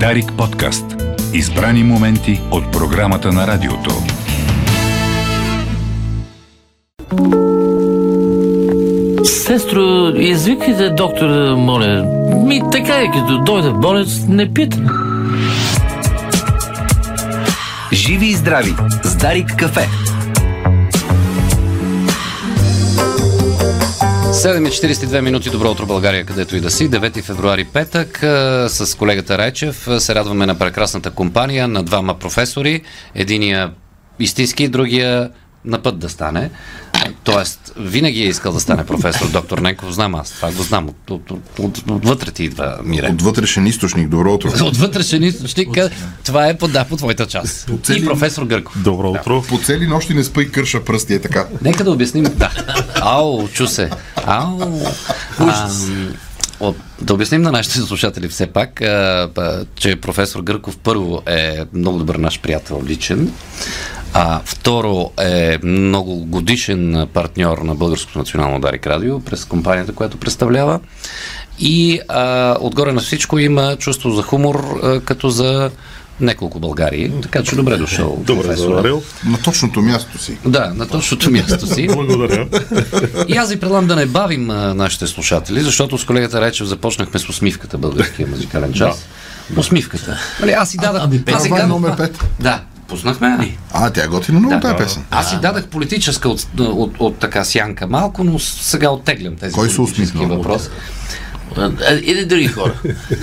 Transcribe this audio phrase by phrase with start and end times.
[0.00, 0.84] Дарик подкаст.
[1.32, 3.90] Избрани моменти от програмата на радиото.
[9.24, 12.04] Сестро, извикайте доктора, моля.
[12.46, 14.78] Ми така е, като дойде болец, не пита.
[17.92, 19.88] Живи и здрави с Дарик кафе.
[24.34, 25.50] 7.42 минути.
[25.50, 26.90] Добро утро, България, където и да си.
[26.90, 28.18] 9 февруари петък
[28.68, 32.82] с колегата Райчев се радваме на прекрасната компания на двама професори.
[33.14, 33.72] Единия
[34.18, 35.30] истински, другия
[35.64, 36.50] на път да стане.
[37.24, 40.30] Тоест, винаги е искал да стане професор, доктор Ненков, знам аз.
[40.30, 40.88] Това го знам.
[40.88, 43.08] От, от, от, от, отвътре ти идва, Мире.
[43.12, 44.48] От вътрешен източник, добро утро.
[44.64, 45.78] От вътрешен източник,
[46.24, 47.70] това е по, да, по твоята част.
[47.96, 48.82] И професор Гърков.
[48.82, 49.44] Добро утро.
[49.48, 51.46] По цели нощи не спа и кърша пръсти, е така.
[51.62, 52.24] Нека да обясним.
[52.36, 52.50] Да.
[53.00, 53.90] Ау, чу се.
[54.26, 54.80] Ау.
[55.38, 55.70] А,
[56.60, 61.58] от, да обясним на нашите слушатели все пак, а, а, че професор Гърков първо е
[61.72, 63.32] много добър наш приятел личен.
[64.16, 70.80] А, второ е много годишен партньор на Българското национално Дарик Радио през компанията, която представлява.
[71.58, 75.70] И а, отгоре на всичко има чувство за хумор, а, като за
[76.20, 77.12] няколко Българии.
[77.22, 78.22] Така че добре дошъл.
[78.26, 79.02] Добре, заварил.
[79.26, 80.38] На точното място си.
[80.46, 81.86] Да, на точното място си.
[81.86, 82.48] Благодаря.
[83.28, 87.20] И аз ви предлагам да не бавим а, нашите слушатели, защото с колегата Речев започнахме
[87.20, 89.06] с усмивката, българския музикален час.
[89.56, 90.18] Усмивката.
[90.40, 91.02] Нали, аз си дадах...
[91.04, 92.10] ами, аз си номер 5.
[92.40, 93.38] Да, пуснахме.
[93.38, 93.58] ли?
[93.72, 94.60] А, тя е готина много Да.
[94.60, 95.04] тази песен.
[95.10, 99.70] Аз си дадах политическа от, от, от, така сянка малко, но сега оттеглям тези Кой
[99.70, 100.26] се усмихна?
[100.26, 100.68] въпроси.
[101.56, 102.72] А, Или други хора.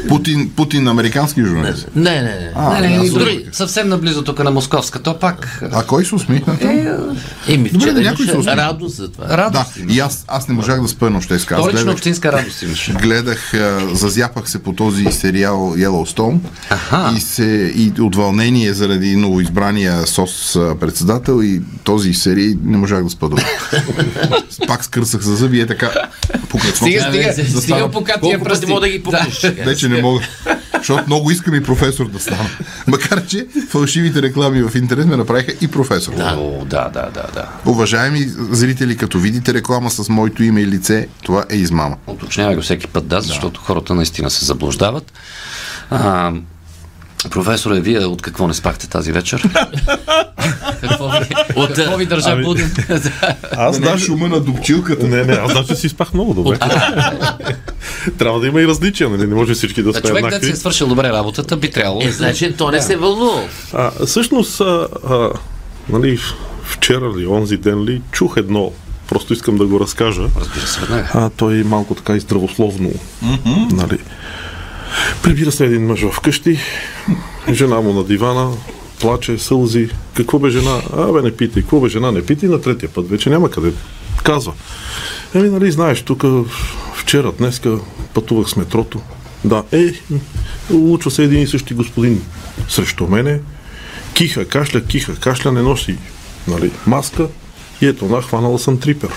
[0.07, 1.87] Путин, Путин американски журналист.
[1.95, 2.51] Не, не, не.
[2.55, 3.35] А, Не, не, други, разбрах.
[3.51, 4.99] съвсем наблизо тук на Московска.
[4.99, 6.57] То пак А кой се усмихна?
[6.59, 7.17] там?
[7.47, 8.57] Еми, Добре, да някой се усмихна.
[8.57, 9.25] радост за това.
[9.25, 9.71] Да, радост.
[9.89, 11.55] и аз, аз не можах да спя нощеска.
[11.55, 12.93] Аз гледах, общинска радост имаше.
[12.93, 13.51] гледах
[13.93, 16.37] зазяпах се по този сериал Yellowstone
[16.69, 17.13] Аха.
[17.17, 17.43] и, се,
[17.75, 23.45] и от вълнение заради новоизбрания СОС председател и този серии не можах да добре.
[24.67, 25.91] Пак скърсах за зъби и е така.
[26.75, 28.65] Стига, стига, Да, стига по пъти пръсти.
[28.65, 29.33] мога да ги пукнеш?
[29.33, 29.63] сега?
[29.63, 30.21] Вече не мога.
[30.77, 32.49] Защото много искам и професор да стана.
[32.87, 36.13] Макар, че фалшивите реклами в интернет ме направиха и професор.
[36.13, 37.47] О, да, да, да, да.
[37.65, 38.19] Уважаеми
[38.51, 41.97] зрители, като видите реклама с моето име и лице, това е измама.
[42.07, 45.13] Уточнявай го всеки път, да, защото хората наистина се заблуждават.
[45.89, 46.31] А,
[47.29, 49.41] професоре, вие от какво не спахте тази вечер?
[50.81, 51.17] какво ви,
[51.55, 52.71] От, какво ви държа ами- буден?
[53.57, 54.05] Аз Да не даже...
[54.05, 55.07] шума на дупчилката.
[55.07, 56.57] Не, не, аз даже си спах много добре.
[58.17, 59.27] Трябва да има и различия, нали?
[59.27, 60.51] Не може всички да А сме човек, да си еднакви.
[60.51, 62.01] е свършил добре работата, би трябвало.
[62.03, 63.41] Е, значи, то не се вълнува.
[63.73, 65.29] А, всъщност, а, а,
[65.89, 66.19] нали,
[66.63, 68.71] вчера ли, онзи ден ли, чух едно,
[69.09, 70.21] просто искам да го разкажа.
[70.39, 71.09] Разбира се, веднага.
[71.13, 72.91] А, той малко така и здравословно.
[73.71, 73.97] Нали.
[75.23, 76.59] Прибира се един мъж вкъщи,
[77.51, 78.51] жена му на дивана,
[78.99, 79.89] плаче, сълзи.
[80.13, 80.81] Какво бе жена?
[80.97, 81.61] А, бе, не питай.
[81.61, 82.11] Какво бе жена?
[82.11, 83.09] Не питай на третия път.
[83.09, 83.73] Вече няма къде.
[84.23, 84.53] Казва.
[85.35, 86.23] Еми, нали, знаеш, тук
[87.11, 87.77] вчера, днеска
[88.13, 89.01] пътувах с метрото.
[89.45, 89.93] Да, е,
[90.73, 92.21] улучва се един и същи господин
[92.69, 93.39] срещу мене.
[94.13, 95.97] Киха, кашля, киха, кашля, не носи
[96.47, 97.27] нали, маска.
[97.81, 99.09] И ето, на, хванала съм трипер.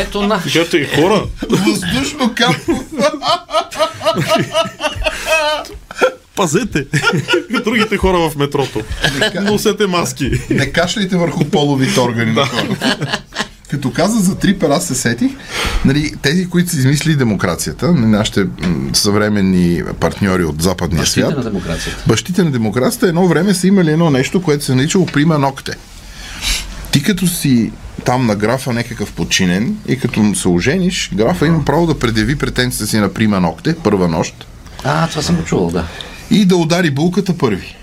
[0.00, 0.42] Ето на.
[0.42, 2.84] Кажете, и хора, Въздушно капко.
[6.34, 6.86] пазете
[7.64, 8.80] другите хора в метрото.
[9.42, 10.30] Носете маски.
[10.50, 13.22] Не кашляйте върху половите органи на хората.
[13.70, 15.32] Като каза за трипер, аз се сетих,
[15.84, 18.46] нали, тези, които са измислили демокрацията, нали, нашите
[18.92, 22.04] съвременни партньори от западния Бащите свят, на демокрацията.
[22.06, 25.72] бащите на демокрацията едно време са имали едно нещо, което се наричало прима ногте.
[26.90, 27.72] Ти като си
[28.04, 32.86] там на графа някакъв подчинен и като се ожениш, графа има право да предяви претенцията
[32.86, 34.46] си на прима ногте, първа нощ,
[34.84, 35.86] А, това съм го чувал, да.
[36.30, 37.76] и да удари булката първи.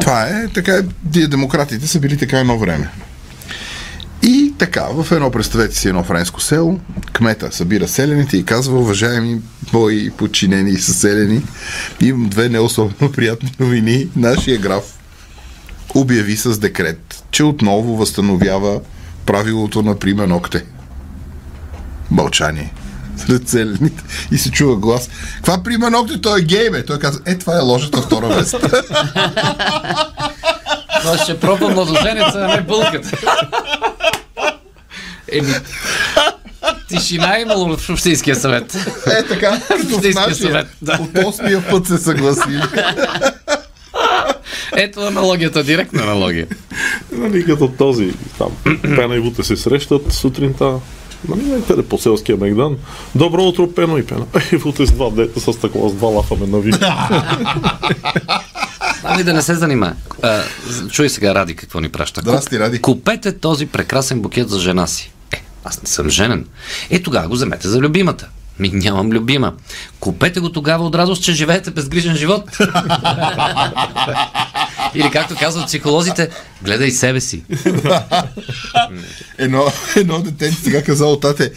[0.00, 2.88] Това е, така е, демократите са били така едно време.
[4.62, 6.80] Така, в едно, представете си едно френско село,
[7.12, 9.40] кмета събира селените и казва, уважаеми
[9.72, 11.42] мои подчинени и съселени,
[12.00, 14.08] имам две не особено приятни новини.
[14.16, 14.82] Нашия граф
[15.94, 18.80] обяви с декрет, че отново възстановява
[19.26, 20.64] правилото на прима ногте.
[22.10, 22.72] Мълчание.
[23.16, 24.04] Сред селените.
[24.32, 25.10] И се чува глас.
[25.36, 26.20] Каква прима ногте?
[26.20, 26.84] Той е гей, бе.
[26.84, 28.56] Той казва, е, това е ложата втора вест.
[31.00, 33.10] Това ще пробва младоженеца, а не бълката.
[35.32, 35.54] Еми,
[36.88, 38.74] тишина е имало в Общинския съвет.
[39.06, 40.34] Е, така, като в нашия.
[40.34, 40.98] съвет, да.
[41.00, 42.62] От осмия път се съгласили.
[44.76, 46.46] Ето аналогията, директна аналогия.
[47.12, 48.48] Нали, като този там,
[48.82, 50.74] Пена и Вуте се срещат сутринта,
[51.28, 52.76] Нали, някъде по селския Мегдан.
[53.14, 54.26] Добро утро, Пено и Пено.
[54.52, 56.72] Ей, с два дета с такова, с два лафа ме нави.
[59.04, 59.94] Ами да не се занимава.
[60.22, 60.42] А,
[60.90, 62.20] Чуй сега, Ради, какво ни праща.
[62.20, 62.82] Здрасти, Ради.
[62.82, 65.12] Купете този прекрасен букет за жена си.
[65.64, 66.46] Аз не съм женен.
[66.90, 68.28] Е, тогава го вземете за любимата.
[68.58, 69.54] Ми нямам любима.
[70.00, 72.50] Купете го тогава от радост, че живеете безгрижен живот.
[74.94, 76.30] Или както казват психолозите,
[76.62, 77.42] гледай себе си.
[79.38, 79.64] Едно,
[79.96, 81.52] едно дете сега казало, тате,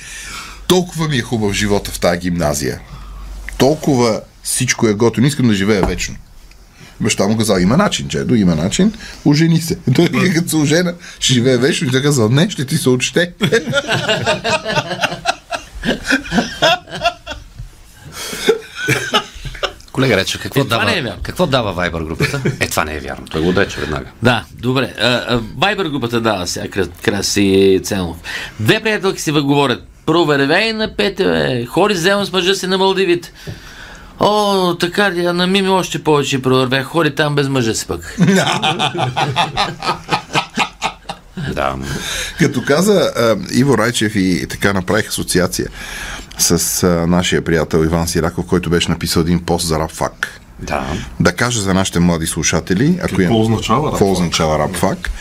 [0.68, 2.80] толкова ми е хубав живота в тази гимназия.
[3.58, 5.28] Толкова всичко е готово.
[5.28, 6.16] Искам да живея вечно.
[7.02, 8.94] Баща му казал, има начин, Джедо, има начин,
[9.26, 9.78] ожени се.
[9.96, 13.32] Той като се ожена, ще живее вечно и той казал, не, ще ти се отчете.
[19.92, 21.20] Колега рече, какво, Е, дава, не е вярно.
[21.24, 22.42] какво дава Вайбър групата?
[22.60, 23.26] Е, това не е вярно.
[23.26, 24.06] Той го отрече веднага.
[24.24, 24.94] Да, добре.
[25.58, 28.18] Вайбер групата дава сега Кра- Краси Ценов.
[28.60, 29.84] Две приятелки си говорят.
[30.06, 31.66] Провервей на пете, бе.
[31.66, 33.32] Хори взема с мъжа си на Малдивите.
[34.20, 36.84] О, така ли, а на Мими още повече провервей.
[36.84, 38.18] Хори там без мъжа си пък.
[41.54, 41.76] Да.
[42.40, 43.12] Като каза
[43.52, 45.68] Иво Райчев и така направих асоциация
[46.38, 50.42] с нашия приятел Иван Сираков, който беше написал един пост за рапфак.
[50.60, 50.86] Да.
[51.20, 55.12] Да кажа за нашите млади слушатели, ако Какво означава Какво означава рапфак?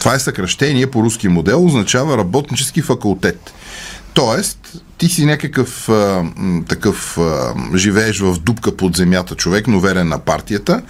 [0.00, 3.52] Това е съкръщение по руски модел, означава работнически факултет.
[4.14, 6.24] Тоест, ти си някакъв а,
[6.68, 10.82] такъв а, живееш в дупка под земята човек, но верен на партията.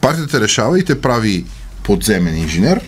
[0.00, 1.44] Партията решава и те прави
[1.82, 2.80] подземен инженер,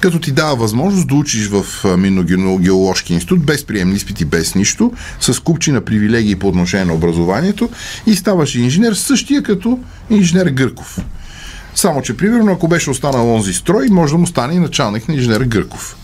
[0.00, 4.92] като ти дава възможност да учиш в а, Минно-геоложки институт без приемни изпити, без нищо,
[5.20, 7.68] с купчина привилегии по отношение на образованието
[8.06, 9.78] и ставаш инженер същия като
[10.10, 10.98] инженер Гърков.
[11.74, 15.14] Само, че примерно, ако беше останал онзи строй, може да му стане и началник на
[15.14, 15.96] инженер Гърков.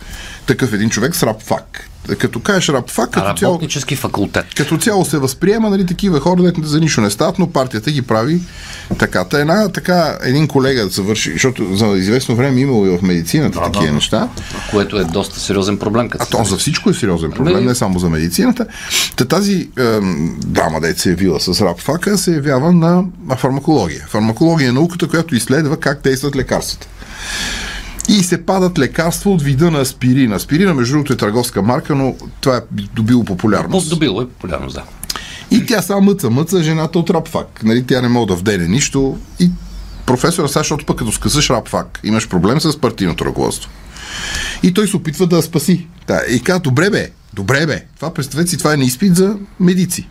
[0.47, 1.91] Такъв един човек с рапфак.
[2.19, 3.61] Като кажеш рапфак, като цяло,
[3.97, 4.47] факултет.
[4.57, 8.03] като цяло се възприема, нали, такива хора, дето за нищо не стават, но партията ги
[8.03, 8.41] прави
[8.99, 9.25] така.
[9.25, 13.65] Та една, така, един колега завърши, защото за известно време имало и в медицината да,
[13.65, 14.29] такива да, неща.
[14.71, 16.09] Което е доста сериозен проблем.
[16.09, 18.67] Като А то за всичко е сериозен проблем, Ами- не само за медицината.
[19.17, 23.05] Та тази ем, дама, дете се е явила с рапфака, се явява на
[23.37, 24.07] фармакология.
[24.09, 26.87] Фармакология е науката, която изследва как действат лекарствата.
[28.17, 30.33] И се падат лекарства от вида на аспирин.
[30.33, 32.61] Аспирина, между другото, е търговска марка, но това е
[32.95, 33.91] добило популярност.
[33.91, 34.83] Добило е популярност, да.
[35.51, 37.61] И тя само мъца, мъца жената от рапфак.
[37.65, 39.19] Нали, тя не може да вдене нищо.
[39.41, 39.51] И
[40.07, 43.71] професора, сега, защото пък като скъсаш рапфак, имаш проблем с партийното ръководство.
[44.63, 45.87] И той се опитва да я спаси.
[46.07, 47.85] Да, и казва, добре бе, добре бе.
[47.97, 50.09] Това представете си, това е на изпит за медици.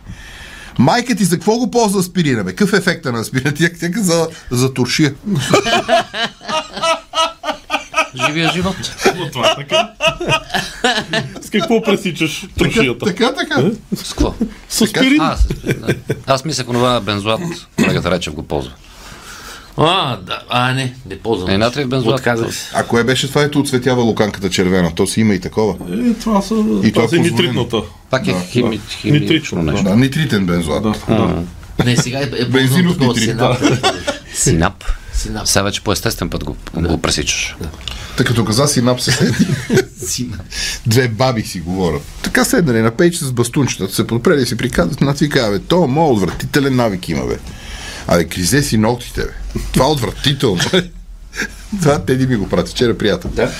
[0.78, 2.50] Майка ти за какво го ползва аспирина, бе?
[2.50, 3.54] Какъв е ефекта на аспирина?
[3.54, 5.14] Тя, тя каза за туршия.
[8.26, 8.76] Живия живот.
[9.18, 9.90] Но това е така.
[11.40, 13.04] С какво пресичаш трошията?
[13.06, 13.70] така, така.
[13.94, 14.34] С какво?
[14.68, 15.20] С аспирин.
[16.26, 17.40] Аз мислех, онова бензоат,
[17.76, 18.72] колегата Речев го ползва.
[19.76, 20.42] А, да.
[20.48, 21.50] А, не, не ползвам.
[21.50, 22.18] Е, натриев бензоат.
[22.18, 22.70] Отказах се.
[22.74, 24.94] А кое беше това, ето оцветява луканката червена?
[24.94, 25.74] То си има и такова.
[25.92, 26.54] Е, това са,
[26.84, 27.82] И това това е е нитритната.
[28.10, 29.84] Пак е Да, хими, хими, Нитрично, нещо.
[29.84, 30.82] Да, нитритен бензоат.
[30.82, 31.42] Да, да.
[31.84, 33.56] Не, сега е, е Бензинов такова нитрит, синап.
[34.34, 34.84] Синап.
[35.16, 35.48] Синап.
[35.48, 37.56] Сега вече по естествен път го, го пресичаш.
[38.16, 39.00] Тъй като каза синап
[39.98, 40.30] се.
[40.86, 42.02] Две баби си говорят.
[42.22, 45.58] Така седнали на пейч с бастунчета, се подпрели и си приказват, на ти казва, бе,
[45.58, 47.38] то моят отвратителен навик има, бе.
[48.06, 49.60] Абе, гризе си ногтите, бе.
[49.72, 50.60] Това е отвратително.
[51.82, 53.30] това Теди ми го прати, вчера приятел.
[53.34, 53.50] Да.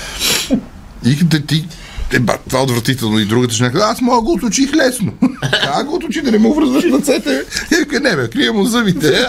[1.05, 1.67] И да ти,
[2.13, 3.19] е, ба, това е отвратително.
[3.19, 5.13] И другата жена казва, аз мога да го оточих лесно.
[5.63, 7.43] как го оточи, да не му връзваш ръцете?
[7.79, 9.27] вика, не бе, крия му зъбите.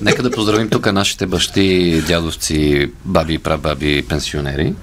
[0.00, 4.74] Нека да поздравим тук нашите бащи, дядовци, баби прабаби, пенсионери.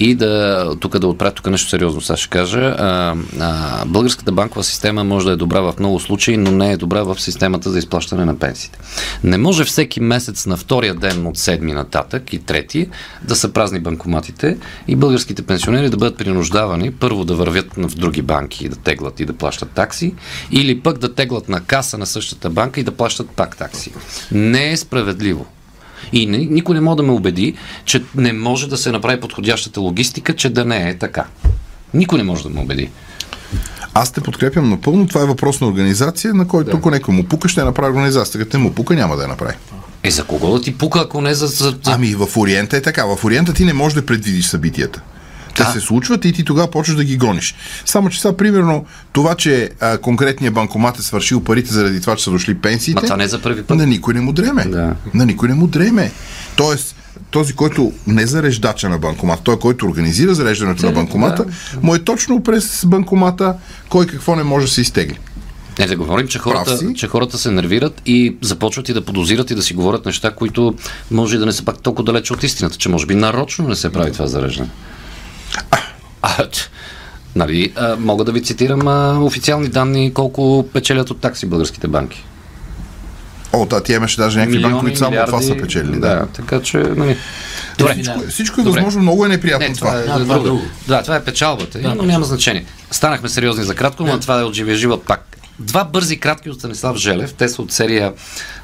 [0.00, 2.60] И да, тук да отправя тук нещо сериозно, сега ще кажа.
[2.78, 6.76] А, а, българската банкова система може да е добра в много случаи, но не е
[6.76, 8.78] добра в системата за изплащане на пенсиите.
[9.24, 12.88] Не може всеки месец на втория ден от седми нататък и трети
[13.22, 18.22] да са празни банкоматите и българските пенсионери да бъдат принуждавани първо да вървят в други
[18.22, 20.14] банки и да теглат и да плащат такси,
[20.50, 23.92] или пък да теглат на каса на същата банка и да плащат пак такси.
[24.32, 25.46] Не е справедливо.
[26.12, 29.80] И ни- никой не може да ме убеди, че не може да се направи подходящата
[29.80, 31.24] логистика, че да не е така.
[31.94, 32.90] Никой не може да ме убеди.
[33.94, 35.06] Аз те подкрепям напълно.
[35.08, 38.38] Това е въпрос на организация, на който ако някой му пука, ще я направи организацията.
[38.38, 39.54] Като не му пука, няма да я направи.
[40.02, 41.46] Е, за кого да ти пука, ако не за...
[41.46, 41.76] за, за...
[41.86, 43.04] Ами в Ориента е така.
[43.04, 45.02] В Ориента ти не можеш да предвидиш събитията.
[45.58, 45.70] Те Да.
[45.70, 47.54] се случват и ти тогава почваш да ги гониш.
[47.84, 52.24] Само, че сега, примерно, това, че а, конкретният банкомат е свършил парите заради това, че
[52.24, 53.76] са дошли пенсиите, Ма това не е за първи път.
[53.76, 54.64] на никой не му дреме.
[54.64, 54.94] Да.
[55.14, 56.12] На никой не му дреме.
[56.56, 56.94] Тоест,
[57.30, 61.44] този, който не зареждача на банкомата, той, който организира зареждането на банкомата,
[61.82, 63.54] му е точно през банкомата
[63.88, 65.18] кой какво не може да се изтегли.
[65.78, 69.54] Не, да говорим, че хората, че хората се нервират и започват и да подозират и
[69.54, 70.74] да си говорят неща, които
[71.10, 73.76] може и да не са пак толкова далече от истината, че може би нарочно не
[73.76, 74.68] се прави това зареждане.
[76.38, 76.48] А,
[77.36, 82.24] нали, а, мога да ви цитирам а, официални данни колко печелят от такси българските банки.
[83.52, 85.92] О, да, ти имаше даже някакви банки, които само това са печели.
[85.92, 85.98] Да.
[85.98, 87.16] Да, така че, нали.
[87.78, 87.94] Добре.
[87.94, 88.22] Финал.
[88.28, 88.80] Всичко е Добре.
[88.80, 89.90] възможно, много е неприятно Не, това.
[89.90, 90.62] това е, Да, да, това е друго.
[90.88, 92.64] Да, това е печалбата, да, но няма значение.
[92.90, 95.24] Станахме сериозни за кратко, но това е от живия живот пак.
[95.58, 97.34] Два бързи кратки от Станислав Желев.
[97.34, 98.12] Те са от серия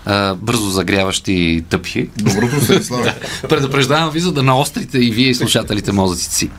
[0.07, 2.11] а, бързо загряващи тъпи.
[2.17, 3.13] Доброто се слава.
[3.49, 6.51] Предупреждавам ви, за да наострите и вие и слушателите мозъците си.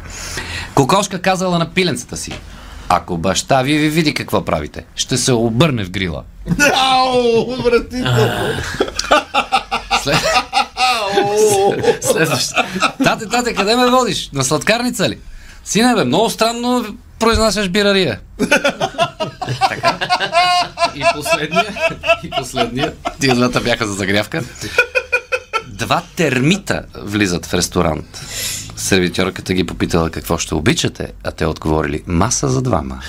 [0.75, 2.31] Кокошка казала на пиленцата си.
[2.89, 6.23] Ако баща ви ви види какво правите, ще се обърне в грила.
[6.73, 7.55] Ау.
[10.03, 10.17] След...
[12.01, 12.63] Следващо.
[13.03, 14.29] Тате, тате, къде ме водиш?
[14.33, 15.19] На сладкарница ли?
[15.65, 16.85] Сине, бе, много странно
[17.19, 18.19] произнасяш бирария.
[19.69, 19.97] така.
[20.95, 21.65] И последния,
[22.23, 24.43] и последния, тия двата бяха за загрявка.
[25.67, 28.21] Два термита влизат в ресторант.
[28.75, 32.99] Сервитьорката ги попитала какво ще обичате, а те отговорили маса за двама.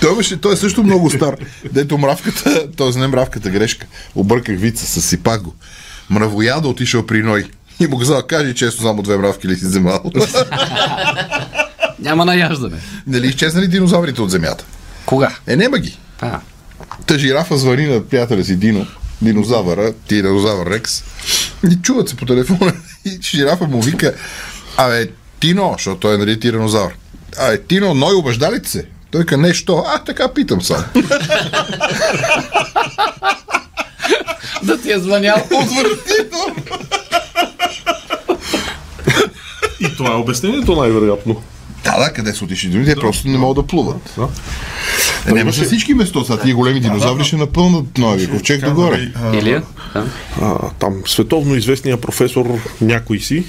[0.00, 1.36] Той, беше, той е също много стар.
[1.72, 2.98] Дето мравката, т.е.
[2.98, 3.86] не мравката грешка.
[4.14, 5.54] Обърках вица, съсипах го.
[6.10, 7.50] Мравояда отишъл при Ной.
[7.80, 10.02] И му казал, кажи често само две мравки ли си вземал.
[11.98, 12.76] Няма наяждане.
[13.06, 14.64] нали изчезнали динозаврите от земята?
[15.06, 15.36] Кога?
[15.46, 15.98] Е, нема ги.
[16.20, 16.40] А,
[17.06, 18.86] Та жирафа звъни на приятеля си Дино,
[19.22, 21.04] динозавъра, динозавър Рекс.
[21.70, 22.72] И чуват се по телефона.
[23.04, 24.14] И жирафа му вика,
[24.76, 25.08] абе,
[25.40, 26.94] Тино, защото той е нали тиранозавър.
[27.38, 28.86] Абе, Тино, Ной обежда ли ти се?
[29.10, 29.84] Той ка нещо.
[29.86, 30.84] А, така питам само.
[34.62, 35.48] да ти е звънял.
[39.80, 41.42] И това е обяснението най-вероятно.
[41.84, 44.14] Да, да, къде са отишли другите, просто не могат да плуват.
[44.16, 44.28] Да.
[45.26, 49.12] Е, няма за всички место, сега тия големи динозаври ще напълнат нови ковчег догоре.
[49.34, 49.62] Илия?
[49.94, 50.06] Да.
[50.40, 53.44] а, там световно известния професор някой си,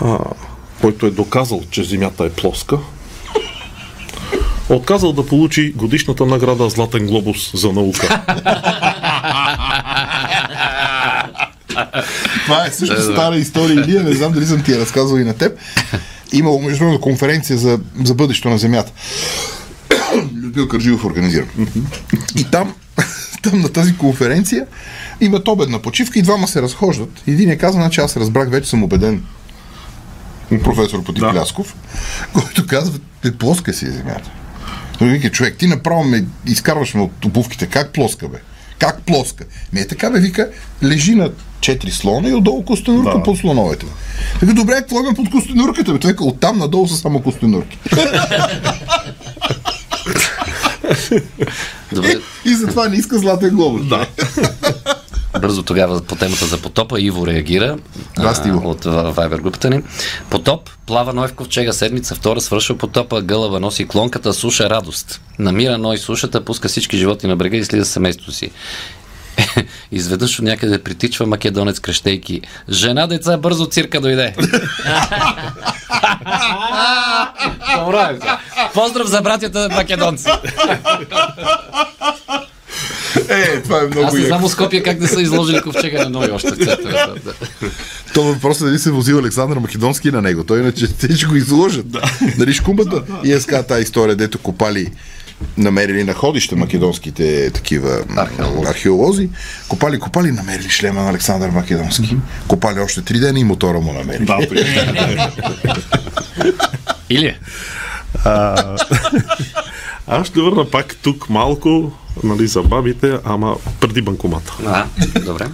[0.00, 0.18] а,
[0.80, 2.78] който е доказал, че Земята е плоска,
[4.68, 8.22] отказал да получи годишната награда Златен глобус за наука.
[12.44, 15.34] Това е също стара история, Илия, не знам дали съм ти я разказвал и на
[15.34, 15.58] теб.
[16.32, 18.92] Имало международна конференция за, за бъдещето на Земята.
[20.48, 21.46] Людмил Кържилов организира.
[22.36, 22.74] И там,
[23.42, 24.66] там на тази конференция
[25.20, 27.22] имат обедна почивка и двама се разхождат.
[27.26, 29.24] Един е каза, значи аз разбрах, вече съм убеден
[30.64, 31.76] професор Потиплясков,
[32.32, 34.30] който казва, е плоска си е Земята.
[34.98, 37.66] Той вика, човек, ти направо ме изкарваш ме от обувките.
[37.66, 38.38] Как плоска, бе?
[38.78, 39.44] Как плоска?
[39.72, 40.48] Ми е така, бе, вика,
[40.82, 43.22] лежи на четири слона и отдолу костенурка Да.
[43.22, 43.86] под слоновете.
[44.40, 45.98] Така, добре, какво има под костенурката, бе?
[45.98, 47.78] Той вика, оттам надолу са само костенурки.
[51.92, 52.14] Добре.
[52.44, 53.86] и затова не иска златен глобус.
[53.86, 54.06] Да.
[55.40, 57.78] Бързо тогава по темата за потопа Иво реагира
[58.34, 58.70] Стиво.
[58.70, 59.82] от Viber групата ни.
[60.30, 65.20] Потоп, плава Ной в ковчега седмица, втора свършва потопа, гълъба носи клонката, суша радост.
[65.38, 68.50] Намира Ной сушата, пуска всички животни на брега и слиза семейството си.
[69.92, 72.40] Изведнъж от някъде притичва македонец крещейки.
[72.70, 74.34] Жена, деца, бързо цирка дойде.
[78.74, 80.28] Поздрав за братята македонци.
[83.28, 84.26] Е, това е Аз много не яко.
[84.26, 87.14] знам у Скопия как не са изложили ковчега на Ной още центъра.
[87.14, 87.32] Да, да.
[88.14, 90.44] То въпросът е дали се возил Александър Македонски на него.
[90.44, 91.90] Той иначе те ще го изложат.
[91.90, 92.02] Да.
[92.38, 93.02] Нали шкумбата?
[93.24, 94.90] И е тази история, дето копали
[95.58, 98.70] намерили находища македонските такива археолози.
[98.70, 99.28] археолози.
[99.68, 102.16] Копали, копали, намерили шлема на Александър Македонски.
[102.48, 104.26] Копали още три дена и мотора му намерили.
[104.26, 104.38] да.
[107.10, 107.36] Или?
[110.06, 111.92] Аз ще върна пак тук малко
[112.24, 114.56] нали, за бабите, ама преди банкомата.
[114.66, 114.86] А,
[115.24, 115.46] добре.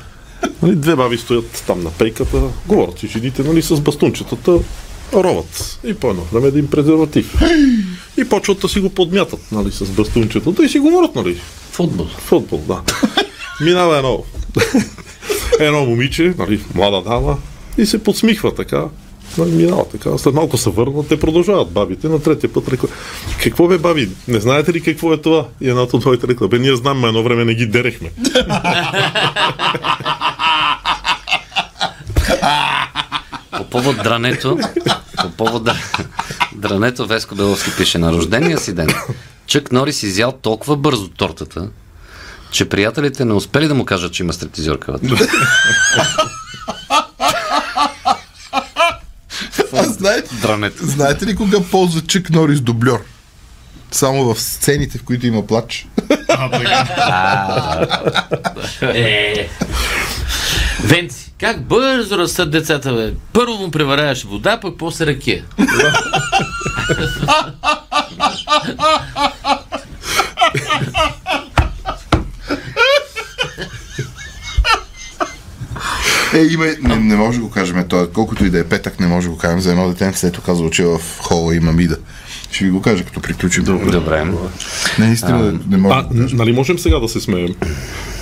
[0.62, 4.58] Нали, две баби стоят там на пейката, говорят си жените нали, с бастунчетата,
[5.14, 5.78] роват.
[5.85, 7.35] И по едно време един презерватив.
[8.16, 11.40] И почват да си го подмятат нали, с бастунчетата и си говорят, нали,
[11.71, 12.06] Футбол.
[12.06, 12.80] футбол, да.
[13.61, 14.25] Минава едно,
[15.61, 17.38] едно момиче, нали, млада дама,
[17.78, 18.85] и се подсмихва така.
[19.38, 20.18] Нали, минава така.
[20.18, 22.09] След малко се върнат, те продължават бабите.
[22.09, 22.88] На третия път рекла,
[23.42, 25.47] какво бе баби, не знаете ли какво е това?
[25.61, 28.11] И едната от двоите рекла, бе ние знаем, ма едно време не ги дерехме.
[33.56, 34.59] По повод дрането,
[35.24, 36.04] по повод дра-
[36.54, 38.88] дрането, Веско Беловски пише на рождения си ден.
[39.46, 41.68] Чък Норис изял толкова бързо тортата,
[42.50, 45.26] че приятелите не успели да му кажат, че има стриптизьорка вътре.
[49.72, 50.86] А знаете, Дранете.
[50.86, 53.04] знаете ли кога ползва Чък Норис дубльор?
[53.90, 55.86] Само в сцените, в които има плач.
[58.82, 59.48] Е.
[60.84, 63.12] Венци, как бързо растат децата, бе.
[63.32, 65.44] Първо му преваряваш вода, пък после ракия.
[76.34, 79.06] Е, има, не, не може да го кажем, той, колкото и да е петък, не
[79.06, 81.96] може да го кажем за едно детенце, ето казва, че в хола има мида.
[82.54, 83.64] Ще ви го кажа, като приключим.
[83.64, 84.25] Добре.
[84.99, 85.94] Не, наистина, не може.
[85.94, 87.54] А, нали можем сега да се смеем?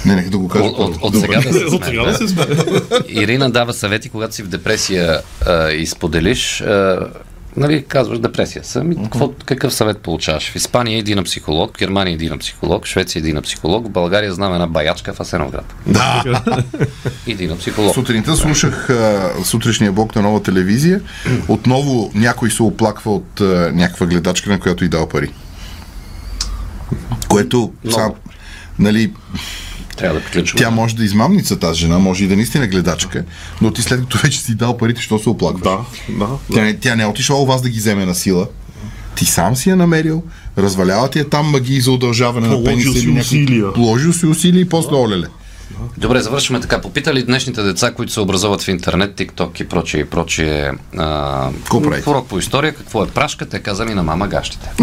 [0.07, 0.65] Не, нека да го кажа.
[0.65, 1.27] От, от, от Добре.
[1.27, 2.59] сега да се От сега да се смеем.
[2.59, 2.83] смеем.
[3.09, 6.61] Ирина дава съвети, когато си в депресия а, и споделиш.
[6.61, 6.99] А,
[7.56, 10.50] нали, казваш депресия съм и какво, какъв съвет получаваш?
[10.50, 13.87] В Испания иди на психолог, в Германия иди на психолог, в Швеция иди на психолог,
[13.87, 15.75] в България знам една баячка в Асеновград.
[15.87, 16.25] Да.
[17.26, 17.94] Иди на психолог.
[17.94, 21.00] Сутринта слушах а, сутрешния блок на нова телевизия.
[21.49, 25.32] Отново някой се оплаква от а, някаква гледачка, на която и дал пари.
[27.28, 28.12] Което, сам,
[28.78, 29.12] нали,
[30.02, 30.59] Трябва да приключваме.
[30.61, 33.25] тя може да измамница тази жена, може и да наистина е гледачка,
[33.62, 35.62] но ти след като вече си дал парите, що се оплакваш?
[35.62, 35.78] Да,
[36.11, 36.26] да.
[36.49, 36.62] Тя, да.
[36.62, 38.47] не- тя не е отишла у вас да ги вземе на сила.
[39.14, 40.23] Ти сам си я намерил,
[40.59, 42.92] развалява ти е там магии за удължаване на Положил пениса.
[42.92, 43.73] си или някакво- усилия.
[43.73, 45.26] Положил си усилия и после олеле.
[45.99, 46.80] Добре, завършваме така.
[46.80, 50.71] Попитали днешните деца, които се образуват в интернет, TikTok и прочие и прочие.
[50.99, 51.49] А?
[52.06, 54.68] Урок по история, какво е прашка, те казали на мама гащите.